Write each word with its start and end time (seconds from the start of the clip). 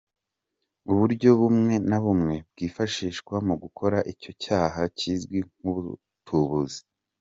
Uburyo 0.91 1.29
bumwe 1.39 1.75
na 1.89 1.97
bumwe 2.03 2.35
bwifashishwa 2.51 3.35
mu 3.47 3.55
gukora 3.61 3.97
icyo 4.13 4.31
cyaha 4.43 4.81
kizwi 4.97 5.37
nk’Ubutubuzi. 5.57 6.79